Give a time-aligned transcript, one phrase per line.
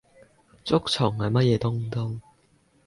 [0.63, 2.21] 竹蟲係乜嘢東東？